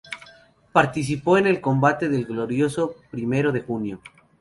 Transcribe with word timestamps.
Participó 0.73 1.37
en 1.37 1.45
el 1.45 1.61
combate 1.61 2.09
del 2.09 2.25
Glorioso 2.25 2.95
Primero 3.11 3.51
de 3.51 3.61
Junio. 3.61 4.01